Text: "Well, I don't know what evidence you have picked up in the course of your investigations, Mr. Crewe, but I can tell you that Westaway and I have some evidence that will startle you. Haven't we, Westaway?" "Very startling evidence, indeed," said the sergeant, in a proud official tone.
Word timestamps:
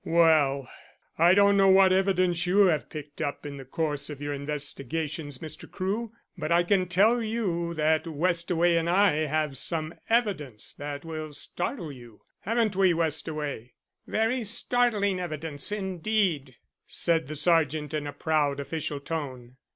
"Well, 0.03 0.67
I 1.19 1.35
don't 1.35 1.55
know 1.57 1.67
what 1.67 1.93
evidence 1.93 2.47
you 2.47 2.61
have 2.65 2.89
picked 2.89 3.21
up 3.21 3.45
in 3.45 3.57
the 3.57 3.65
course 3.65 4.09
of 4.09 4.19
your 4.19 4.33
investigations, 4.33 5.37
Mr. 5.37 5.69
Crewe, 5.69 6.11
but 6.35 6.51
I 6.51 6.63
can 6.63 6.87
tell 6.87 7.21
you 7.21 7.75
that 7.75 8.05
Westaway 8.07 8.77
and 8.79 8.89
I 8.89 9.27
have 9.27 9.57
some 9.59 9.93
evidence 10.09 10.73
that 10.73 11.05
will 11.05 11.33
startle 11.33 11.91
you. 11.91 12.21
Haven't 12.39 12.75
we, 12.75 12.95
Westaway?" 12.95 13.73
"Very 14.07 14.43
startling 14.43 15.19
evidence, 15.19 15.71
indeed," 15.71 16.55
said 16.87 17.27
the 17.27 17.35
sergeant, 17.35 17.93
in 17.93 18.07
a 18.07 18.11
proud 18.13 18.59
official 18.59 18.99
tone. 18.99 19.57